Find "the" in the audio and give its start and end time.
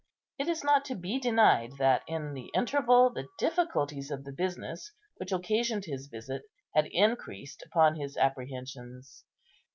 2.33-2.49, 3.11-3.27, 4.23-4.31